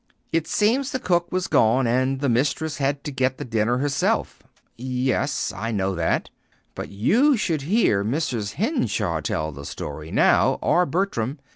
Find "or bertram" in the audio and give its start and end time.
10.59-11.37